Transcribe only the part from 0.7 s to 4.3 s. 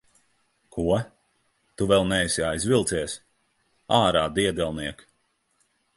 Ko? Tu vēl neesi aizvilcies? Ārā,